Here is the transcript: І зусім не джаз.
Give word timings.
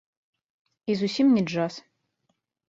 І 0.93 0.95
зусім 1.01 1.27
не 1.35 1.43
джаз. 1.51 1.73